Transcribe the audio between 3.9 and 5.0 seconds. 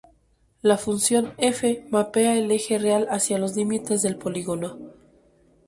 del polígono.